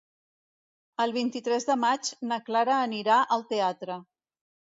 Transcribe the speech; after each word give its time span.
El 1.05 1.11
vint-i-tres 1.17 1.67
de 1.67 1.75
maig 1.83 2.09
na 2.31 2.39
Clara 2.47 2.79
anirà 2.87 3.21
al 3.37 3.47
teatre. 3.53 3.99